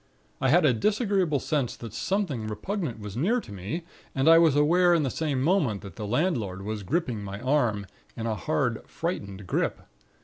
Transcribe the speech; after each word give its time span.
I 0.41 0.49
had 0.49 0.65
a 0.65 0.73
disagreeable 0.73 1.39
sense 1.39 1.75
that 1.75 1.93
something 1.93 2.47
repugnant 2.47 2.99
was 2.99 3.15
near 3.15 3.39
to 3.39 3.51
me, 3.51 3.83
and 4.15 4.27
I 4.27 4.39
was 4.39 4.55
aware 4.55 4.95
in 4.95 5.03
the 5.03 5.11
same 5.11 5.43
moment 5.43 5.81
that 5.83 5.95
the 5.95 6.07
landlord 6.07 6.63
was 6.63 6.81
gripping 6.81 7.23
my 7.23 7.39
arm 7.39 7.85
in 8.17 8.25
a 8.25 8.33
hard, 8.33 8.81
frightened 8.87 9.45
grip. 9.45 9.79